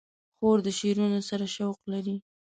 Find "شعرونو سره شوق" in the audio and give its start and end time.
0.79-1.79